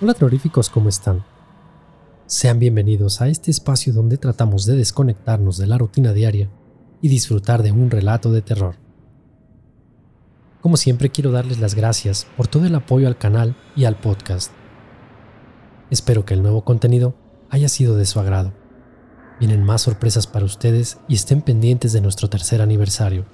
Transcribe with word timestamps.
Hola 0.00 0.14
terroríficos, 0.14 0.70
¿cómo 0.70 0.88
están? 0.88 1.24
Sean 2.26 2.60
bienvenidos 2.60 3.20
a 3.20 3.26
este 3.26 3.50
espacio 3.50 3.92
donde 3.92 4.16
tratamos 4.16 4.64
de 4.64 4.76
desconectarnos 4.76 5.58
de 5.58 5.66
la 5.66 5.76
rutina 5.76 6.12
diaria 6.12 6.48
y 7.02 7.08
disfrutar 7.08 7.64
de 7.64 7.72
un 7.72 7.90
relato 7.90 8.30
de 8.30 8.40
terror. 8.40 8.76
Como 10.60 10.76
siempre 10.76 11.10
quiero 11.10 11.32
darles 11.32 11.58
las 11.58 11.74
gracias 11.74 12.28
por 12.36 12.46
todo 12.46 12.64
el 12.66 12.76
apoyo 12.76 13.08
al 13.08 13.18
canal 13.18 13.56
y 13.74 13.86
al 13.86 13.98
podcast. 13.98 14.52
Espero 15.90 16.24
que 16.24 16.34
el 16.34 16.42
nuevo 16.42 16.64
contenido 16.64 17.16
haya 17.50 17.68
sido 17.68 17.96
de 17.96 18.06
su 18.06 18.20
agrado. 18.20 18.52
Vienen 19.40 19.64
más 19.64 19.82
sorpresas 19.82 20.28
para 20.28 20.44
ustedes 20.44 20.98
y 21.08 21.16
estén 21.16 21.42
pendientes 21.42 21.92
de 21.92 22.02
nuestro 22.02 22.30
tercer 22.30 22.62
aniversario. 22.62 23.26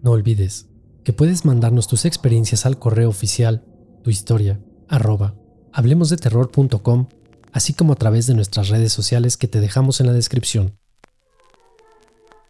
No 0.00 0.12
olvides 0.12 0.70
que 1.04 1.12
puedes 1.12 1.44
mandarnos 1.44 1.88
tus 1.88 2.06
experiencias 2.06 2.64
al 2.64 2.78
correo 2.78 3.10
oficial 3.10 3.66
tu 4.08 4.12
historia, 4.12 4.58
arroba 4.88 5.34
hablemosdeterror.com, 5.70 7.08
así 7.52 7.74
como 7.74 7.92
a 7.92 7.96
través 7.96 8.26
de 8.26 8.32
nuestras 8.32 8.70
redes 8.70 8.90
sociales 8.90 9.36
que 9.36 9.48
te 9.48 9.60
dejamos 9.60 10.00
en 10.00 10.06
la 10.06 10.14
descripción. 10.14 10.78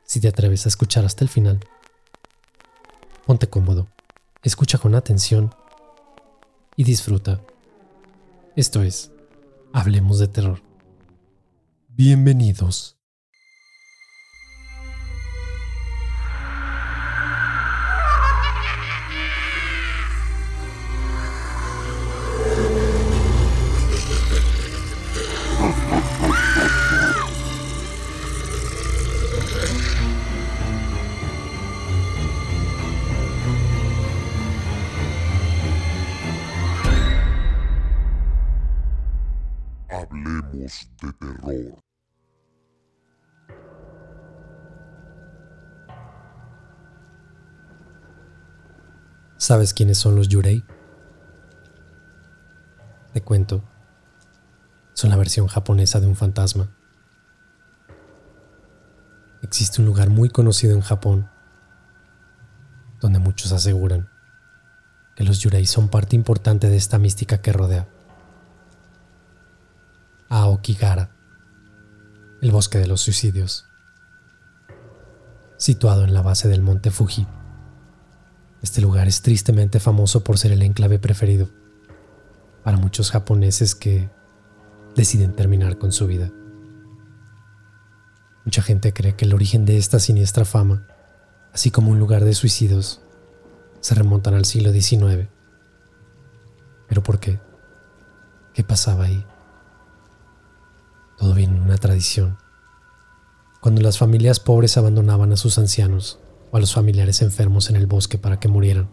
Si 0.04 0.20
te 0.20 0.28
atreves 0.28 0.66
a 0.66 0.68
escuchar 0.68 1.04
hasta 1.04 1.24
el 1.24 1.28
final, 1.28 1.58
ponte 3.26 3.48
cómodo, 3.48 3.88
escucha 4.44 4.78
con 4.78 4.94
atención 4.94 5.52
y 6.76 6.84
disfruta. 6.84 7.40
Esto 8.54 8.84
es, 8.84 9.10
Hablemos 9.72 10.20
de 10.20 10.28
Terror. 10.28 10.62
Bienvenidos. 11.88 12.97
De 40.58 40.68
terror. 41.20 41.82
¿Sabes 49.36 49.72
quiénes 49.72 49.98
son 49.98 50.16
los 50.16 50.28
Yurei? 50.28 50.64
Te 53.12 53.22
cuento. 53.22 53.62
Son 54.94 55.10
la 55.10 55.16
versión 55.16 55.46
japonesa 55.46 56.00
de 56.00 56.08
un 56.08 56.16
fantasma. 56.16 56.76
Existe 59.42 59.80
un 59.80 59.86
lugar 59.86 60.10
muy 60.10 60.28
conocido 60.28 60.74
en 60.74 60.80
Japón 60.80 61.30
donde 63.00 63.20
muchos 63.20 63.52
aseguran 63.52 64.08
que 65.14 65.22
los 65.22 65.38
Yurei 65.38 65.66
son 65.66 65.88
parte 65.88 66.16
importante 66.16 66.68
de 66.68 66.76
esta 66.76 66.98
mística 66.98 67.40
que 67.40 67.52
rodea. 67.52 67.88
Aokigara, 70.58 71.10
el 72.42 72.50
bosque 72.50 72.78
de 72.78 72.88
los 72.88 73.00
suicidios, 73.00 73.66
situado 75.56 76.04
en 76.04 76.12
la 76.12 76.20
base 76.20 76.48
del 76.48 76.62
monte 76.62 76.90
Fuji. 76.90 77.26
Este 78.60 78.80
lugar 78.80 79.06
es 79.06 79.22
tristemente 79.22 79.78
famoso 79.78 80.24
por 80.24 80.36
ser 80.36 80.50
el 80.50 80.62
enclave 80.62 80.98
preferido 80.98 81.48
para 82.64 82.76
muchos 82.76 83.12
japoneses 83.12 83.76
que 83.76 84.10
deciden 84.96 85.32
terminar 85.32 85.78
con 85.78 85.92
su 85.92 86.08
vida. 86.08 86.30
Mucha 88.44 88.62
gente 88.62 88.92
cree 88.92 89.14
que 89.14 89.26
el 89.26 89.34
origen 89.34 89.64
de 89.64 89.78
esta 89.78 90.00
siniestra 90.00 90.44
fama, 90.44 90.88
así 91.52 91.70
como 91.70 91.92
un 91.92 92.00
lugar 92.00 92.24
de 92.24 92.34
suicidios, 92.34 93.00
se 93.80 93.94
remontan 93.94 94.34
al 94.34 94.44
siglo 94.44 94.72
XIX. 94.72 95.28
¿Pero 96.88 97.02
por 97.04 97.20
qué? 97.20 97.38
¿Qué 98.54 98.64
pasaba 98.64 99.04
ahí? 99.04 99.24
Todo 101.18 101.34
viene 101.34 101.56
en 101.56 101.62
una 101.62 101.78
tradición. 101.78 102.38
Cuando 103.60 103.82
las 103.82 103.98
familias 103.98 104.38
pobres 104.38 104.76
abandonaban 104.76 105.32
a 105.32 105.36
sus 105.36 105.58
ancianos 105.58 106.20
o 106.52 106.56
a 106.56 106.60
los 106.60 106.72
familiares 106.72 107.22
enfermos 107.22 107.70
en 107.70 107.76
el 107.76 107.86
bosque 107.86 108.18
para 108.18 108.38
que 108.38 108.46
murieran, 108.46 108.88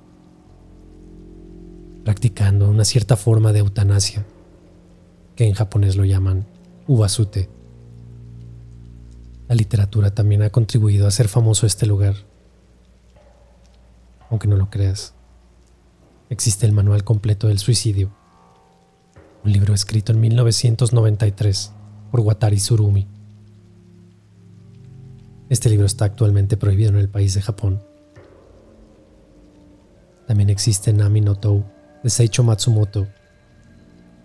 practicando 2.03 2.67
una 2.67 2.83
cierta 2.83 3.15
forma 3.15 3.53
de 3.53 3.59
eutanasia, 3.59 4.25
que 5.35 5.45
en 5.45 5.53
japonés 5.53 5.95
lo 5.95 6.03
llaman 6.03 6.47
ubasute. 6.87 7.47
La 9.47 9.53
literatura 9.53 10.09
también 10.09 10.41
ha 10.41 10.49
contribuido 10.49 11.05
a 11.05 11.09
hacer 11.09 11.27
famoso 11.27 11.67
este 11.67 11.85
lugar. 11.85 12.15
Aunque 14.31 14.47
no 14.47 14.55
lo 14.55 14.71
creas, 14.71 15.13
existe 16.29 16.65
el 16.65 16.71
Manual 16.71 17.03
Completo 17.03 17.47
del 17.47 17.59
Suicidio, 17.59 18.11
un 19.43 19.51
libro 19.51 19.75
escrito 19.75 20.11
en 20.11 20.19
1993 20.21 21.74
por 22.15 22.21
Watari 22.21 22.61
Surumi. 22.61 23.05
Este 25.49 25.69
libro 25.69 25.85
está 25.85 26.05
actualmente 26.05 26.55
prohibido 26.55 26.91
en 26.91 26.95
el 26.95 27.09
país 27.09 27.33
de 27.33 27.41
Japón. 27.41 27.83
También 30.25 30.49
existe 30.49 30.93
Nami 30.93 31.19
no 31.19 31.35
Tou 31.35 31.65
de 32.03 32.09
Seicho 32.09 32.41
Matsumoto, 32.41 33.05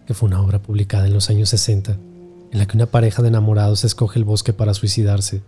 que 0.06 0.15
fue 0.15 0.29
una 0.29 0.41
obra 0.41 0.62
publicada 0.62 1.09
en 1.09 1.15
los 1.15 1.31
años 1.31 1.49
60, 1.49 1.99
en 2.53 2.59
la 2.61 2.65
que 2.67 2.77
una 2.77 2.87
pareja 2.87 3.23
de 3.23 3.29
enamorados 3.29 3.83
escoge 3.83 4.21
el 4.21 4.25
bosque 4.25 4.53
para 4.53 4.73
suicidarse 4.73 5.43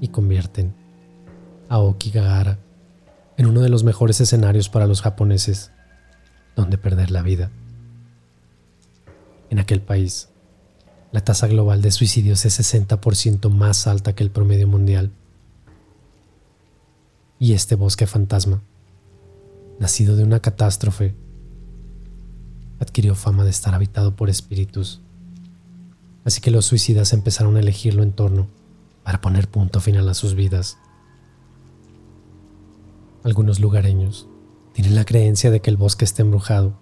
y 0.00 0.06
convierten 0.06 0.72
a 1.68 1.80
Okigahara 1.80 2.60
en 3.36 3.46
uno 3.46 3.60
de 3.60 3.70
los 3.70 3.82
mejores 3.82 4.20
escenarios 4.20 4.68
para 4.68 4.86
los 4.86 5.02
japoneses 5.02 5.72
donde 6.54 6.78
perder 6.78 7.10
la 7.10 7.22
vida. 7.22 7.50
En 9.50 9.58
aquel 9.58 9.80
país, 9.80 10.28
la 11.12 11.22
tasa 11.22 11.46
global 11.46 11.82
de 11.82 11.90
suicidios 11.90 12.44
es 12.44 12.58
60% 12.58 13.48
más 13.50 13.86
alta 13.86 14.14
que 14.14 14.24
el 14.24 14.30
promedio 14.30 14.66
mundial. 14.66 15.12
Y 17.38 17.52
este 17.52 17.74
bosque 17.74 18.06
fantasma, 18.06 18.62
nacido 19.78 20.16
de 20.16 20.24
una 20.24 20.40
catástrofe, 20.40 21.14
adquirió 22.80 23.14
fama 23.14 23.44
de 23.44 23.50
estar 23.50 23.74
habitado 23.74 24.16
por 24.16 24.28
espíritus. 24.28 25.00
Así 26.24 26.40
que 26.40 26.50
los 26.50 26.66
suicidas 26.66 27.12
empezaron 27.12 27.56
a 27.56 27.60
elegirlo 27.60 28.02
en 28.02 28.12
torno 28.12 28.48
para 29.04 29.20
poner 29.20 29.48
punto 29.48 29.80
final 29.80 30.08
a 30.08 30.14
sus 30.14 30.34
vidas. 30.34 30.76
Algunos 33.22 33.60
lugareños 33.60 34.28
tienen 34.72 34.94
la 34.94 35.04
creencia 35.04 35.50
de 35.50 35.60
que 35.60 35.70
el 35.70 35.76
bosque 35.76 36.04
está 36.04 36.22
embrujado 36.22 36.78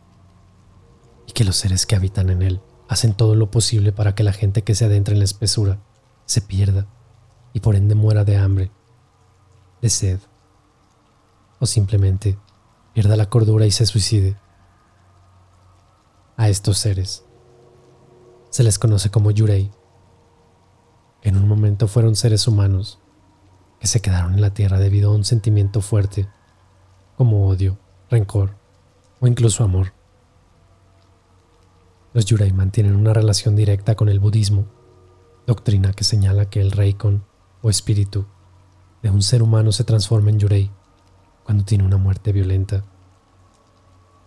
y 1.26 1.32
que 1.32 1.44
los 1.44 1.56
seres 1.56 1.86
que 1.86 1.96
habitan 1.96 2.30
en 2.30 2.42
él 2.42 2.60
hacen 2.88 3.14
todo 3.14 3.34
lo 3.34 3.50
posible 3.50 3.92
para 3.92 4.14
que 4.14 4.24
la 4.24 4.32
gente 4.32 4.62
que 4.62 4.74
se 4.74 4.84
adentra 4.84 5.12
en 5.12 5.18
la 5.18 5.24
espesura 5.24 5.78
se 6.26 6.40
pierda 6.40 6.86
y 7.52 7.60
por 7.60 7.76
ende 7.76 7.94
muera 7.94 8.24
de 8.24 8.36
hambre, 8.36 8.70
de 9.80 9.90
sed 9.90 10.20
o 11.60 11.66
simplemente 11.66 12.38
pierda 12.92 13.16
la 13.16 13.30
cordura 13.30 13.66
y 13.66 13.70
se 13.70 13.86
suicide. 13.86 14.36
A 16.36 16.48
estos 16.48 16.78
seres 16.78 17.24
se 18.50 18.62
les 18.62 18.78
conoce 18.78 19.10
como 19.10 19.30
Yurei. 19.30 19.70
En 21.22 21.36
un 21.36 21.48
momento 21.48 21.88
fueron 21.88 22.16
seres 22.16 22.46
humanos 22.46 22.98
que 23.80 23.86
se 23.86 24.00
quedaron 24.00 24.34
en 24.34 24.40
la 24.40 24.54
tierra 24.54 24.78
debido 24.78 25.10
a 25.10 25.14
un 25.14 25.24
sentimiento 25.24 25.80
fuerte 25.80 26.28
como 27.16 27.48
odio, 27.48 27.78
rencor 28.10 28.56
o 29.20 29.26
incluso 29.26 29.64
amor. 29.64 29.92
Los 32.14 32.26
Yurei 32.26 32.52
mantienen 32.52 32.94
una 32.94 33.12
relación 33.12 33.56
directa 33.56 33.96
con 33.96 34.08
el 34.08 34.20
budismo, 34.20 34.66
doctrina 35.48 35.92
que 35.92 36.04
señala 36.04 36.48
que 36.48 36.60
el 36.60 36.70
reikon 36.70 37.24
o 37.60 37.70
espíritu 37.70 38.24
de 39.02 39.10
un 39.10 39.20
ser 39.20 39.42
humano 39.42 39.72
se 39.72 39.82
transforma 39.82 40.30
en 40.30 40.38
Yurei 40.38 40.70
cuando 41.42 41.64
tiene 41.64 41.82
una 41.82 41.96
muerte 41.96 42.30
violenta. 42.30 42.84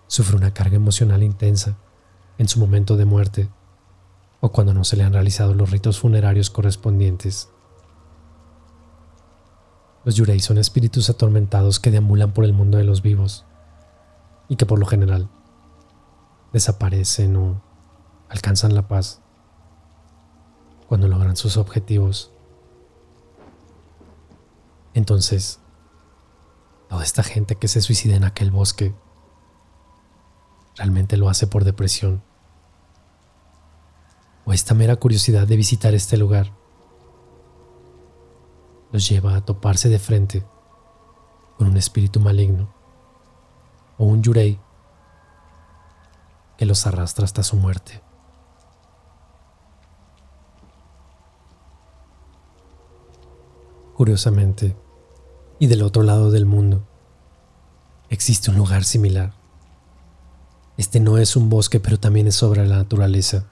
Sufre 0.07 0.35
una 0.35 0.53
carga 0.53 0.75
emocional 0.75 1.23
intensa 1.23 1.77
en 2.37 2.49
su 2.49 2.59
momento 2.59 2.97
de 2.97 3.05
muerte 3.05 3.49
o 4.41 4.51
cuando 4.51 4.73
no 4.73 4.83
se 4.83 4.97
le 4.97 5.03
han 5.03 5.13
realizado 5.13 5.53
los 5.53 5.71
ritos 5.71 5.97
funerarios 5.97 6.49
correspondientes. 6.49 7.47
Los 10.03 10.15
Yurei 10.15 10.41
son 10.41 10.57
espíritus 10.57 11.09
atormentados 11.09 11.79
que 11.79 11.91
deambulan 11.91 12.33
por 12.33 12.43
el 12.43 12.51
mundo 12.51 12.77
de 12.77 12.83
los 12.83 13.01
vivos 13.01 13.45
y 14.49 14.57
que 14.57 14.65
por 14.65 14.77
lo 14.77 14.85
general 14.85 15.29
desaparecen 16.51 17.37
o 17.37 17.66
alcanzan 18.29 18.75
la 18.75 18.87
paz 18.87 19.21
cuando 20.87 21.07
logran 21.07 21.35
sus 21.35 21.57
objetivos. 21.57 22.31
Entonces, 24.93 25.59
toda 26.89 27.03
esta 27.03 27.23
gente 27.23 27.55
que 27.55 27.67
se 27.67 27.81
suicida 27.81 28.15
en 28.15 28.23
aquel 28.23 28.51
bosque 28.51 28.95
realmente 30.75 31.17
lo 31.17 31.29
hace 31.29 31.47
por 31.47 31.63
depresión 31.63 32.23
o 34.45 34.53
esta 34.53 34.73
mera 34.73 34.95
curiosidad 34.95 35.45
de 35.45 35.57
visitar 35.57 35.93
este 35.93 36.17
lugar 36.17 36.53
los 38.91 39.09
lleva 39.09 39.35
a 39.35 39.41
toparse 39.41 39.89
de 39.89 39.99
frente 39.99 40.45
con 41.57 41.67
un 41.67 41.77
espíritu 41.77 42.19
maligno 42.19 42.73
o 43.97 44.05
un 44.05 44.23
yurei 44.23 44.59
que 46.57 46.65
los 46.65 46.87
arrastra 46.87 47.25
hasta 47.25 47.43
su 47.43 47.57
muerte. 47.57 48.06
Curiosamente, 53.97 54.77
y 55.57 55.65
del 55.65 55.81
otro 55.81 56.03
lado 56.03 56.29
del 56.29 56.45
mundo, 56.45 56.87
existe 58.11 58.51
un 58.51 58.57
lugar 58.57 58.83
similar. 58.83 59.33
Este 60.77 60.99
no 60.99 61.17
es 61.17 61.35
un 61.35 61.49
bosque, 61.49 61.79
pero 61.79 61.99
también 61.99 62.27
es 62.27 62.35
sobre 62.35 62.67
la 62.67 62.75
naturaleza. 62.75 63.47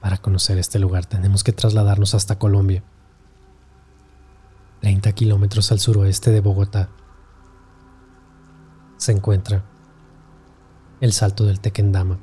Para 0.00 0.18
conocer 0.18 0.58
este 0.58 0.78
lugar 0.78 1.06
tenemos 1.06 1.42
que 1.42 1.52
trasladarnos 1.52 2.14
hasta 2.14 2.38
Colombia, 2.38 2.84
30 4.82 5.10
kilómetros 5.10 5.72
al 5.72 5.80
suroeste 5.80 6.30
de 6.30 6.40
Bogotá. 6.40 6.88
Se 8.96 9.10
encuentra 9.10 9.64
el 11.00 11.12
Salto 11.12 11.46
del 11.46 11.58
Tequendama. 11.58 12.20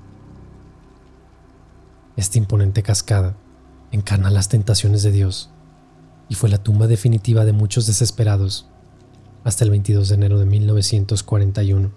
Esta 2.15 2.37
imponente 2.37 2.81
cascada 2.81 3.35
encarna 3.91 4.29
las 4.29 4.47
tentaciones 4.47 5.03
de 5.03 5.11
Dios 5.11 5.51
y 6.29 6.35
fue 6.35 6.49
la 6.49 6.57
tumba 6.57 6.87
definitiva 6.87 7.45
de 7.45 7.53
muchos 7.53 7.87
desesperados 7.87 8.67
hasta 9.43 9.63
el 9.63 9.69
22 9.69 10.09
de 10.09 10.15
enero 10.15 10.39
de 10.39 10.45
1941, 10.45 11.91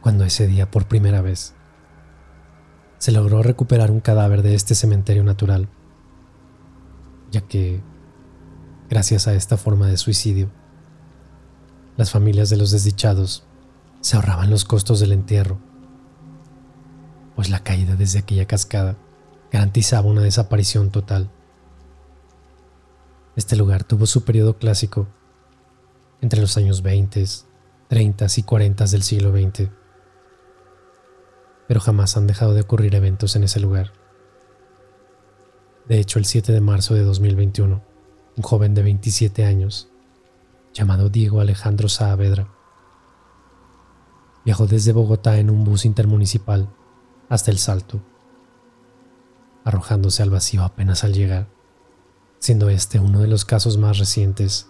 cuando 0.00 0.24
ese 0.24 0.46
día 0.46 0.70
por 0.70 0.86
primera 0.86 1.20
vez 1.22 1.54
se 2.98 3.12
logró 3.12 3.42
recuperar 3.42 3.90
un 3.90 4.00
cadáver 4.00 4.42
de 4.42 4.54
este 4.54 4.74
cementerio 4.74 5.24
natural, 5.24 5.68
ya 7.30 7.40
que, 7.40 7.82
gracias 8.88 9.26
a 9.26 9.34
esta 9.34 9.56
forma 9.56 9.88
de 9.88 9.96
suicidio, 9.96 10.50
las 11.96 12.10
familias 12.10 12.50
de 12.50 12.56
los 12.56 12.70
desdichados 12.70 13.44
se 14.00 14.16
ahorraban 14.16 14.50
los 14.50 14.64
costos 14.64 15.00
del 15.00 15.12
entierro, 15.12 15.58
pues 17.34 17.50
la 17.50 17.60
caída 17.60 17.96
desde 17.96 18.20
aquella 18.20 18.46
cascada 18.46 18.96
garantizaba 19.52 20.08
una 20.08 20.22
desaparición 20.22 20.90
total. 20.90 21.30
Este 23.36 23.54
lugar 23.54 23.84
tuvo 23.84 24.06
su 24.06 24.24
periodo 24.24 24.58
clásico 24.58 25.06
entre 26.20 26.40
los 26.40 26.56
años 26.56 26.82
20, 26.82 27.24
30 27.88 28.26
y 28.36 28.42
40 28.42 28.86
del 28.86 29.02
siglo 29.02 29.30
XX 29.30 29.70
pero 31.66 31.80
jamás 31.80 32.16
han 32.16 32.26
dejado 32.26 32.54
de 32.54 32.62
ocurrir 32.62 32.94
eventos 32.94 33.36
en 33.36 33.44
ese 33.44 33.60
lugar. 33.60 33.92
De 35.88 35.98
hecho, 35.98 36.18
el 36.18 36.24
7 36.24 36.52
de 36.52 36.60
marzo 36.60 36.94
de 36.94 37.02
2021, 37.02 37.82
un 38.36 38.42
joven 38.42 38.74
de 38.74 38.82
27 38.82 39.44
años, 39.44 39.88
llamado 40.72 41.08
Diego 41.08 41.40
Alejandro 41.40 41.88
Saavedra, 41.88 42.48
viajó 44.44 44.66
desde 44.66 44.92
Bogotá 44.92 45.38
en 45.38 45.50
un 45.50 45.64
bus 45.64 45.84
intermunicipal 45.84 46.68
hasta 47.28 47.50
El 47.50 47.58
Salto, 47.58 48.00
arrojándose 49.64 50.22
al 50.22 50.30
vacío 50.30 50.62
apenas 50.62 51.02
al 51.02 51.12
llegar, 51.12 51.48
siendo 52.46 52.68
este 52.70 53.00
uno 53.00 53.18
de 53.20 53.26
los 53.26 53.44
casos 53.44 53.76
más 53.76 53.98
recientes. 53.98 54.68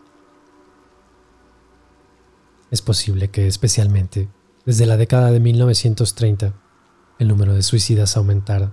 Es 2.71 2.81
posible 2.81 3.29
que 3.29 3.47
especialmente 3.47 4.31
desde 4.65 4.87
la 4.87 4.97
década 4.97 5.31
de 5.31 5.41
1930 5.41 6.55
el 7.19 7.29
número 7.29 7.53
de 7.53 7.63
suicidas 7.63 8.17
aumentara, 8.17 8.73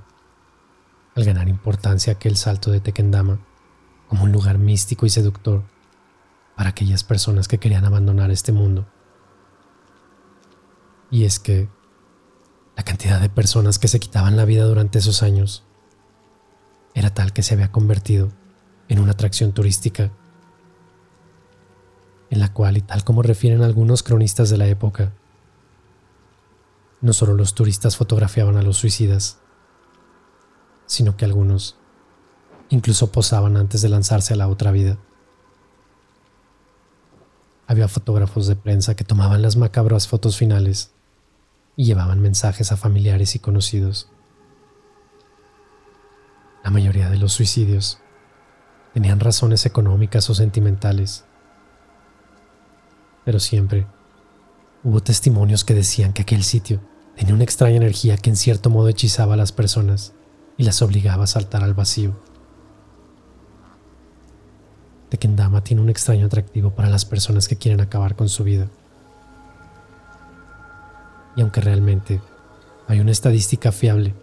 al 1.16 1.26
ganar 1.26 1.50
importancia 1.50 2.14
aquel 2.14 2.38
salto 2.38 2.72
de 2.72 2.80
Tequendama 2.80 3.46
como 4.08 4.24
un 4.24 4.32
lugar 4.32 4.58
místico 4.58 5.06
y 5.06 5.10
seductor 5.10 5.64
para 6.56 6.70
aquellas 6.70 7.04
personas 7.04 7.50
que 7.50 7.58
querían 7.58 7.84
abandonar 7.84 8.32
este 8.32 8.54
mundo. 8.54 8.88
Y 11.12 11.26
es 11.26 11.40
que 11.40 11.68
la 12.78 12.84
cantidad 12.84 13.20
de 13.20 13.30
personas 13.30 13.80
que 13.80 13.90
se 13.90 14.00
quitaban 14.00 14.38
la 14.38 14.46
vida 14.46 14.64
durante 14.64 15.00
esos 15.00 15.24
años 15.24 15.66
era 16.94 17.14
tal 17.14 17.34
que 17.34 17.44
se 17.44 17.54
había 17.54 17.70
convertido 17.70 18.32
en 18.90 19.00
una 19.00 19.12
atracción 19.12 19.54
turística, 19.54 20.12
en 22.30 22.40
la 22.40 22.52
cual, 22.54 22.78
y 22.78 22.82
tal 22.82 23.04
como 23.04 23.22
refieren 23.22 23.62
algunos 23.62 24.04
cronistas 24.04 24.50
de 24.50 24.58
la 24.58 24.68
época, 24.68 25.14
no 27.02 27.14
solo 27.14 27.34
los 27.34 27.54
turistas 27.54 27.98
fotografiaban 27.98 28.58
a 28.58 28.62
los 28.62 28.78
suicidas, 28.78 29.40
sino 30.86 31.18
que 31.18 31.26
algunos 31.26 31.76
incluso 32.70 33.12
posaban 33.12 33.58
antes 33.58 33.82
de 33.82 33.90
lanzarse 33.90 34.34
a 34.34 34.38
la 34.38 34.48
otra 34.48 34.72
vida. 34.72 34.98
Había 37.68 37.88
fotógrafos 37.88 38.48
de 38.48 38.56
prensa 38.56 38.96
que 38.96 39.04
tomaban 39.04 39.42
las 39.42 39.56
macabras 39.56 40.08
fotos 40.08 40.38
finales 40.38 40.92
y 41.76 41.86
llevaban 41.86 42.22
mensajes 42.22 42.72
a 42.72 42.78
familiares 42.78 43.36
y 43.36 43.40
conocidos. 43.40 44.10
La 46.64 46.70
mayoría 46.70 47.10
de 47.10 47.18
los 47.18 47.34
suicidios 47.34 48.00
tenían 48.94 49.20
razones 49.20 49.66
económicas 49.66 50.30
o 50.30 50.36
sentimentales, 50.36 51.26
pero 53.26 53.40
siempre 53.40 53.88
hubo 54.84 55.02
testimonios 55.02 55.64
que 55.64 55.74
decían 55.74 56.14
que 56.14 56.22
aquel 56.24 56.44
sitio 56.44 56.80
Tenía 57.16 57.36
una 57.36 57.44
extraña 57.44 57.78
energía 57.78 58.18
que 58.18 58.30
en 58.30 58.36
cierto 58.36 58.70
modo 58.70 58.90
hechizaba 58.90 59.36
a 59.36 59.38
las 59.38 59.52
personas 59.52 60.14
y 60.58 60.64
las 60.64 60.82
obligaba 60.82 61.26
a 61.26 61.28
saltar 61.28 61.64
al 61.64 61.74
vacío. 61.74 62.16
Tekendama 65.10 65.64
tiene 65.64 65.82
un 65.82 65.90
extraño 65.90 66.26
atractivo 66.26 66.72
para 66.72 66.90
las 66.90 67.06
personas 67.06 67.48
que 67.48 67.56
quieren 67.56 67.82
acabar 67.82 68.16
con 68.16 68.30
su 68.30 68.44
vida. 68.44 68.68
Y 71.36 71.42
aunque 71.42 71.62
realmente 71.62 72.20
hay 72.88 73.00
una 73.00 73.12
estadística 73.12 73.72
fiable, 73.72 74.16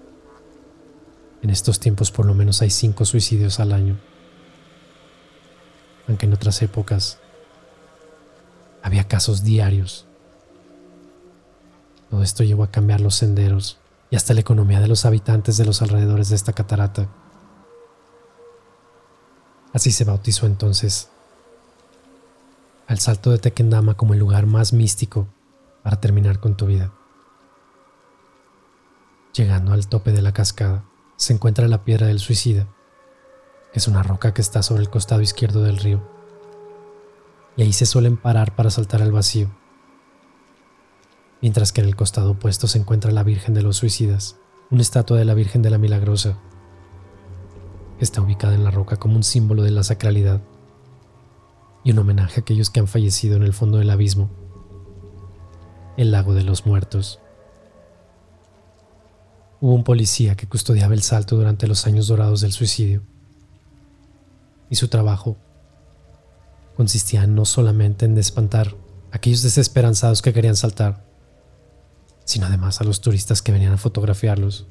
en 1.42 1.50
estos 1.50 1.78
tiempos 1.78 2.10
por 2.10 2.26
lo 2.26 2.34
menos 2.34 2.60
hay 2.60 2.70
cinco 2.70 3.04
suicidios 3.04 3.60
al 3.60 3.72
año, 3.72 3.98
aunque 6.10 6.26
en 6.26 6.34
otras 6.34 6.60
épocas 6.60 7.18
había 8.82 9.08
casos 9.08 9.42
diarios 9.42 10.06
todo 12.10 12.24
esto 12.24 12.42
llevó 12.42 12.64
a 12.64 12.70
cambiar 12.70 13.00
los 13.00 13.14
senderos 13.14 13.78
y 14.10 14.16
hasta 14.16 14.34
la 14.34 14.40
economía 14.40 14.80
de 14.80 14.88
los 14.88 15.04
habitantes 15.04 15.56
de 15.56 15.64
los 15.64 15.80
alrededores 15.80 16.28
de 16.28 16.36
esta 16.36 16.52
catarata. 16.52 17.08
Así 19.72 19.92
se 19.92 20.04
bautizó 20.04 20.46
entonces 20.46 21.08
al 22.88 22.98
salto 22.98 23.30
de 23.30 23.38
Tequendama 23.38 23.94
como 23.94 24.14
el 24.14 24.18
lugar 24.18 24.46
más 24.46 24.72
místico 24.72 25.28
para 25.84 26.00
terminar 26.00 26.40
con 26.40 26.56
tu 26.56 26.66
vida. 26.66 26.92
Llegando 29.32 29.72
al 29.72 29.86
tope 29.86 30.10
de 30.10 30.22
la 30.22 30.32
cascada, 30.32 30.82
se 31.16 31.32
encuentra 31.32 31.68
la 31.68 31.84
piedra 31.84 32.08
del 32.08 32.18
suicida, 32.18 32.66
es 33.72 33.88
una 33.88 34.02
roca 34.02 34.34
que 34.34 34.42
está 34.42 34.62
sobre 34.62 34.82
el 34.82 34.90
costado 34.90 35.22
izquierdo 35.22 35.62
del 35.62 35.78
río. 35.78 36.02
Y 37.56 37.62
ahí 37.62 37.72
se 37.72 37.86
suelen 37.86 38.16
parar 38.16 38.54
para 38.54 38.70
saltar 38.70 39.02
al 39.02 39.12
vacío 39.12 39.50
mientras 41.40 41.72
que 41.72 41.80
en 41.80 41.88
el 41.88 41.96
costado 41.96 42.32
opuesto 42.32 42.66
se 42.68 42.78
encuentra 42.78 43.12
la 43.12 43.22
Virgen 43.22 43.54
de 43.54 43.62
los 43.62 43.78
Suicidas, 43.78 44.36
una 44.70 44.82
estatua 44.82 45.18
de 45.18 45.24
la 45.24 45.34
Virgen 45.34 45.62
de 45.62 45.70
la 45.70 45.78
Milagrosa, 45.78 46.38
está 47.98 48.20
ubicada 48.22 48.54
en 48.54 48.64
la 48.64 48.70
roca 48.70 48.96
como 48.96 49.16
un 49.16 49.22
símbolo 49.22 49.62
de 49.62 49.70
la 49.70 49.82
sacralidad 49.82 50.40
y 51.84 51.92
un 51.92 51.98
homenaje 51.98 52.40
a 52.40 52.42
aquellos 52.42 52.70
que 52.70 52.80
han 52.80 52.86
fallecido 52.86 53.36
en 53.36 53.42
el 53.42 53.52
fondo 53.52 53.78
del 53.78 53.90
abismo, 53.90 54.30
el 55.96 56.10
lago 56.10 56.34
de 56.34 56.42
los 56.42 56.66
muertos. 56.66 57.20
Hubo 59.60 59.74
un 59.74 59.84
policía 59.84 60.36
que 60.36 60.46
custodiaba 60.46 60.94
el 60.94 61.02
salto 61.02 61.36
durante 61.36 61.66
los 61.66 61.86
años 61.86 62.06
dorados 62.06 62.40
del 62.40 62.52
suicidio, 62.52 63.02
y 64.70 64.76
su 64.76 64.88
trabajo 64.88 65.36
consistía 66.76 67.26
no 67.26 67.44
solamente 67.44 68.06
en 68.06 68.14
despantar 68.14 68.76
a 69.12 69.16
aquellos 69.16 69.42
desesperanzados 69.42 70.22
que 70.22 70.32
querían 70.32 70.56
saltar, 70.56 71.04
sino 72.24 72.46
además 72.46 72.80
a 72.80 72.84
los 72.84 73.00
turistas 73.00 73.42
que 73.42 73.52
venían 73.52 73.72
a 73.72 73.76
fotografiarlos. 73.76 74.66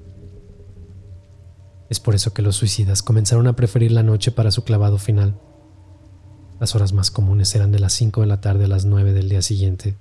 Es 1.90 2.00
por 2.00 2.16
eso 2.16 2.34
que 2.34 2.42
los 2.42 2.56
suicidas 2.56 3.04
comenzaron 3.04 3.48
a 3.48 3.56
preferir 3.56 3.92
la 3.92 4.04
noche 4.04 4.32
para 4.32 4.52
su 4.52 4.64
clavado 4.64 4.98
final. 4.98 5.38
Las 6.60 6.76
horas 6.76 6.94
más 6.94 7.12
comunes 7.12 7.54
eran 7.56 7.72
de 7.72 7.80
las 7.80 7.94
5 7.94 8.22
de 8.22 8.28
la 8.28 8.42
tarde 8.42 8.66
a 8.66 8.68
las 8.68 8.86
9 8.86 9.12
del 9.14 9.28
día 9.28 9.42
siguiente. 9.42 9.98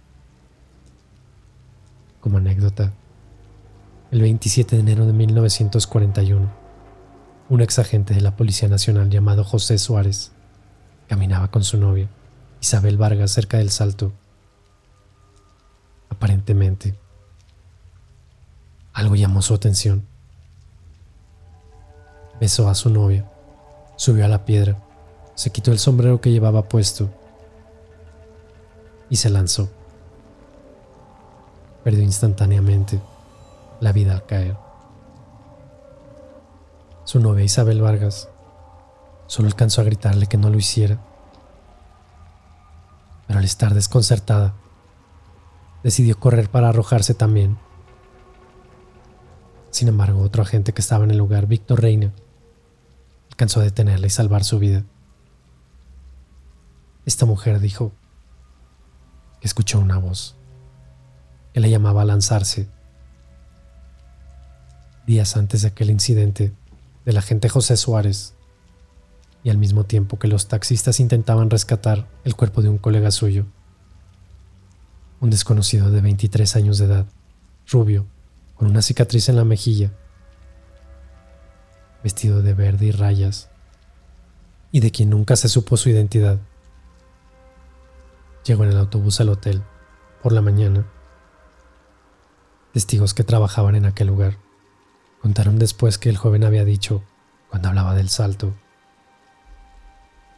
Como 2.21 2.39
anécdota, 2.39 2.93
el 4.11 4.21
27 4.21 4.77
de 4.77 4.83
enero 4.83 5.07
de 5.07 5.13
1941, 5.13 6.68
un 7.49 7.61
ex 7.63 7.79
agente 7.79 8.15
de 8.15 8.21
la 8.21 8.37
Policía 8.37 8.69
Nacional 8.69 9.09
llamado 9.09 9.45
José 9.45 9.79
Suárez 9.79 10.33
caminaba 11.09 11.51
con 11.51 11.65
su 11.65 11.79
novia, 11.79 12.09
Isabel 12.61 12.99
Vargas, 12.99 13.31
cerca 13.33 13.59
del 13.59 13.71
Salto 13.71 14.13
aparentemente. 16.11 16.95
Algo 18.93 19.15
llamó 19.15 19.41
su 19.41 19.55
atención. 19.55 20.05
Besó 22.41 22.69
a 22.69 22.75
su 22.75 22.91
novia, 22.91 23.31
subió 23.97 24.25
a 24.25 24.29
la 24.29 24.45
piedra, 24.45 24.77
se 25.35 25.51
quitó 25.51 25.73
el 25.73 25.79
sombrero 25.79 26.21
que 26.21 26.31
llevaba 26.31 26.69
puesto 26.69 27.09
y 29.11 29.17
se 29.17 29.31
lanzó. 29.31 29.69
Perdió 31.83 32.03
instantáneamente 32.03 33.01
la 33.81 33.93
vida 33.93 34.13
al 34.13 34.27
caer. 34.27 34.68
Su 37.09 37.21
novia 37.21 37.43
Isabel 37.43 37.81
Vargas 37.81 38.29
solo 39.29 39.49
alcanzó 39.49 39.81
a 39.81 39.85
gritarle 39.85 40.27
que 40.27 40.37
no 40.37 40.51
lo 40.51 40.59
hiciera. 40.59 41.01
Pero 43.27 43.39
al 43.39 43.47
estar 43.47 43.73
desconcertada, 43.73 44.55
decidió 45.83 46.21
correr 46.21 46.51
para 46.51 46.69
arrojarse 46.69 47.15
también. 47.15 47.57
Sin 49.71 49.89
embargo, 49.89 50.21
otro 50.21 50.43
agente 50.43 50.75
que 50.75 50.83
estaba 50.83 51.05
en 51.05 51.11
el 51.11 51.17
lugar, 51.17 51.47
Víctor 51.47 51.81
Reina, 51.81 52.13
alcanzó 53.31 53.61
a 53.61 53.65
detenerla 53.65 54.07
y 54.07 54.11
salvar 54.11 54.45
su 54.45 54.59
vida. 54.59 54.85
Esta 57.07 57.25
mujer 57.25 57.59
dijo 57.61 57.93
que 59.41 59.47
escuchó 59.47 59.81
una 59.81 59.97
voz 59.97 60.37
que 61.55 61.61
le 61.61 61.71
llamaba 61.71 62.03
a 62.03 62.05
lanzarse. 62.05 62.69
Días 65.07 65.39
antes 65.39 65.63
de 65.63 65.69
aquel 65.69 65.89
incidente 65.89 66.53
del 67.09 67.17
agente 67.17 67.49
José 67.49 67.79
Suárez, 67.79 68.35
y 69.43 69.49
al 69.49 69.57
mismo 69.57 69.85
tiempo 69.85 70.19
que 70.19 70.29
los 70.29 70.47
taxistas 70.47 71.01
intentaban 71.01 71.49
rescatar 71.49 72.07
el 72.23 72.37
cuerpo 72.37 72.61
de 72.61 72.69
un 72.69 72.77
colega 72.77 73.11
suyo, 73.11 73.47
un 75.19 75.31
desconocido 75.31 75.91
de 75.91 76.03
23 76.03 76.57
años 76.57 76.77
de 76.77 76.85
edad, 76.85 77.07
rubio, 77.67 78.05
con 78.57 78.69
una 78.69 78.83
cicatriz 78.83 79.31
en 79.31 79.37
la 79.37 79.47
mejilla, 79.47 79.91
vestido 82.05 82.43
de 82.43 82.53
verde 82.53 82.85
y 82.85 82.91
rayas, 82.91 83.49
y 84.71 84.81
de 84.81 84.91
quien 84.91 85.09
nunca 85.09 85.35
se 85.37 85.49
supo 85.49 85.79
su 85.79 85.89
identidad. 85.89 86.39
Llegó 88.45 88.65
en 88.65 88.73
el 88.73 88.77
autobús 88.77 89.19
al 89.23 89.31
hotel 89.31 89.63
por 90.23 90.33
la 90.33 90.43
mañana. 90.43 90.87
Testigos 92.75 93.15
que 93.15 93.25
trabajaban 93.25 93.77
en 93.77 93.87
aquel 93.87 94.09
lugar 94.09 94.37
contaron 95.21 95.59
después 95.59 95.99
que 95.99 96.09
el 96.09 96.17
joven 96.17 96.45
había 96.45 96.65
dicho, 96.65 97.03
cuando 97.49 97.69
hablaba 97.69 97.95
del 97.95 98.09
salto, 98.09 98.55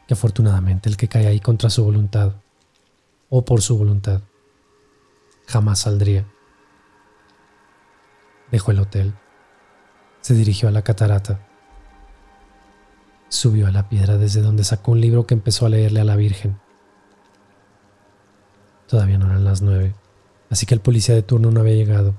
que 0.06 0.14
afortunadamente 0.14 0.88
el 0.88 0.96
que 0.96 1.08
cae 1.08 1.26
ahí 1.26 1.40
contra 1.40 1.70
su 1.70 1.84
voluntad, 1.84 2.34
o 3.28 3.44
por 3.44 3.62
su 3.62 3.78
voluntad, 3.78 4.22
jamás 5.46 5.80
saldría. 5.80 6.26
Dejó 8.50 8.72
el 8.72 8.80
hotel, 8.80 9.14
se 10.20 10.34
dirigió 10.34 10.68
a 10.68 10.72
la 10.72 10.82
catarata, 10.82 11.46
subió 13.28 13.68
a 13.68 13.70
la 13.70 13.88
piedra 13.88 14.18
desde 14.18 14.42
donde 14.42 14.64
sacó 14.64 14.92
un 14.92 15.00
libro 15.00 15.26
que 15.26 15.34
empezó 15.34 15.66
a 15.66 15.68
leerle 15.68 16.00
a 16.00 16.04
la 16.04 16.16
Virgen. 16.16 16.58
Todavía 18.88 19.18
no 19.18 19.26
eran 19.26 19.44
las 19.44 19.62
nueve, 19.62 19.94
así 20.50 20.66
que 20.66 20.75
el 20.75 20.80
policía 20.80 21.14
de 21.14 21.22
turno 21.22 21.52
no 21.52 21.60
había 21.60 21.76
llegado. 21.76 22.14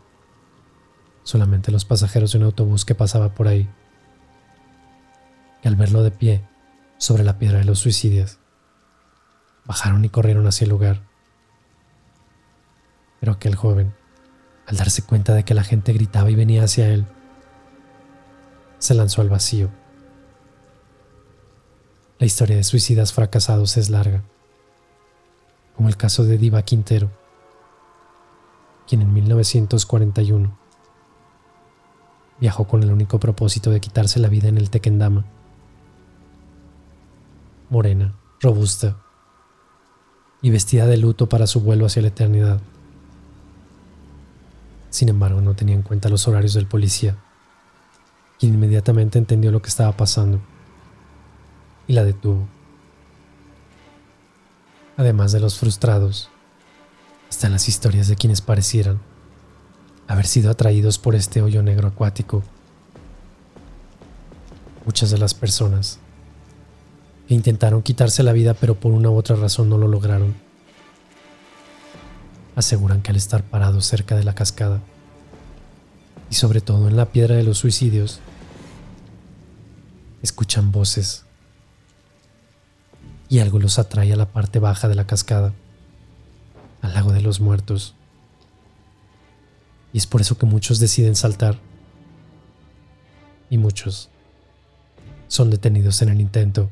Solamente 1.24 1.72
los 1.72 1.86
pasajeros 1.86 2.32
de 2.32 2.40
un 2.40 2.46
autobús 2.46 2.86
que 2.86 2.96
pasaba 2.96 3.34
por 3.34 3.48
ahí. 3.48 3.70
Que 5.62 5.68
al 5.68 5.75
verlo 5.75 6.04
de 6.04 6.12
pie, 6.12 6.44
sobre 6.98 7.24
la 7.24 7.38
piedra 7.38 7.60
de 7.60 7.66
los 7.66 7.80
suicidios, 7.80 8.40
bajaron 9.66 10.04
y 10.06 10.10
corrieron 10.10 10.48
hacia 10.48 10.66
el 10.66 10.72
lugar. 10.72 11.01
Pero 13.20 13.34
aquel 13.34 13.56
joven, 13.56 13.94
al 14.66 14.78
darse 14.78 15.04
cuenta 15.04 15.34
de 15.34 15.44
que 15.44 15.54
la 15.54 15.63
gente 15.63 15.94
gritaba 15.94 16.30
y 16.32 16.36
venía 16.36 16.63
hacia 16.63 16.90
él, 16.90 17.06
se 18.80 18.94
lanzó 18.94 19.22
al 19.22 19.30
vacío. 19.30 19.70
La 22.18 22.25
historia 22.25 22.56
de 22.56 22.63
suicidas 22.63 23.13
fracasados 23.13 23.78
es 23.78 23.90
larga 23.90 24.24
como 25.82 25.90
el 25.90 25.98
caso 25.98 26.24
de 26.24 26.38
Diva 26.38 26.62
Quintero, 26.62 27.10
quien 28.88 29.01
en 29.01 29.12
1941 29.13 30.56
viajó 32.42 32.66
con 32.66 32.82
el 32.82 32.92
único 32.92 33.20
propósito 33.20 33.70
de 33.70 33.80
quitarse 33.80 34.20
la 34.20 34.28
vida 34.28 34.50
en 34.50 34.58
el 34.58 34.72
Tequendama. 34.72 35.24
Morena, 37.70 38.16
robusta 38.42 38.98
y 40.42 40.50
vestida 40.50 40.88
de 40.88 40.98
luto 40.98 41.30
para 41.30 41.46
su 41.46 41.62
vuelo 41.62 41.86
hacia 41.86 42.02
la 42.02 42.08
eternidad. 42.08 42.60
Sin 44.90 45.08
embargo, 45.08 45.40
no 45.40 45.54
tenía 45.54 45.76
en 45.76 45.84
cuenta 45.84 46.10
los 46.10 46.28
horarios 46.28 46.56
del 46.56 46.66
policía, 46.66 47.16
quien 48.40 48.56
inmediatamente 48.56 49.20
entendió 49.20 49.52
lo 49.52 49.62
que 49.62 49.70
estaba 49.70 49.96
pasando 49.96 50.42
y 51.88 51.94
la 51.94 52.04
detuvo. 52.04 52.48
Además 54.98 55.32
de 55.32 55.40
los 55.40 55.60
frustrados, 55.60 56.30
están 57.30 57.52
las 57.52 57.70
historias 57.70 58.08
de 58.08 58.16
quienes 58.16 58.42
parecieran 58.42 59.00
haber 60.12 60.27
sido 60.27 60.51
atraídos 60.51 60.98
por 60.98 61.15
este 61.15 61.41
hoyo 61.41 61.63
negro 61.63 61.88
acuático. 61.88 62.44
Muchas 64.86 65.10
de 65.10 65.18
las 65.18 65.34
personas 65.34 66.00
que 67.27 67.34
intentaron 67.34 67.82
quitarse 67.82 68.22
la 68.22 68.34
vida 68.34 68.53
pero 68.53 68.75
por 68.75 68.91
una 68.91 69.10
u 69.10 69.15
otra 69.15 69.38
razón 69.38 69.70
no 69.70 69.77
lo 69.77 69.88
lograron, 69.88 70.36
aseguran 72.58 73.01
que 73.01 73.12
al 73.12 73.15
estar 73.15 73.44
parados 73.44 73.86
cerca 73.86 74.18
de 74.18 74.25
la 74.25 74.36
cascada 74.36 74.82
y 76.30 76.36
sobre 76.36 76.60
todo 76.60 76.89
en 76.89 76.98
la 76.98 77.06
piedra 77.06 77.36
de 77.36 77.44
los 77.44 77.60
suicidios, 77.60 78.20
escuchan 80.22 80.74
voces 80.74 81.24
y 83.30 83.39
algo 83.39 83.60
los 83.60 83.80
atrae 83.80 84.12
a 84.12 84.18
la 84.18 84.25
parte 84.34 84.60
baja 84.60 84.89
de 84.89 84.96
la 84.96 85.08
cascada, 85.08 85.53
al 86.82 86.94
lago 86.94 87.13
de 87.13 87.22
los 87.22 87.39
muertos. 87.39 87.96
Y 89.94 89.98
es 89.98 90.08
por 90.08 90.22
eso 90.22 90.38
que 90.38 90.46
muchos 90.46 90.80
deciden 90.80 91.16
saltar. 91.16 91.60
Y 93.50 93.58
muchos 93.58 94.10
son 95.28 95.50
detenidos 95.50 96.02
en 96.02 96.10
el 96.10 96.22
intento. 96.22 96.70